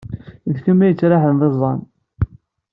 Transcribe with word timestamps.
D 0.53 0.55
kemm 0.63 0.81
ay 0.83 0.89
yettraḥen 0.91 1.35
d 1.39 1.41
iẓẓan. 1.47 1.79